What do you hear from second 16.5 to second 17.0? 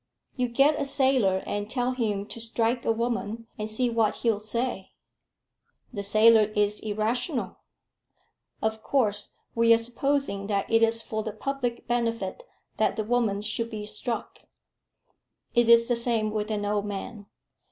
old